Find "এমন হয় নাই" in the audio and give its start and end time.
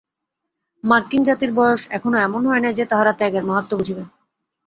2.17-2.73